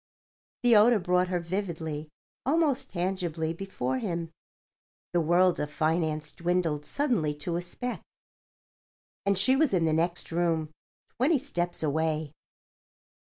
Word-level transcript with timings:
The 0.63 0.75
odour 0.75 0.97
brought 0.97 1.27
her 1.27 1.39
vividly, 1.39 2.09
almost 2.43 2.89
tangibly 2.89 3.53
before 3.53 3.99
him. 3.99 4.31
The 5.13 5.21
world 5.21 5.59
of 5.59 5.71
finance 5.71 6.31
dwindled 6.31 6.85
suddenly 6.85 7.35
to 7.35 7.55
a 7.55 7.61
speck. 7.61 8.01
And 9.27 9.37
she 9.37 9.55
was 9.55 9.75
in 9.75 9.85
the 9.85 9.93
next 9.93 10.31
room—twenty 10.31 11.37
steps 11.37 11.83
away. 11.83 12.31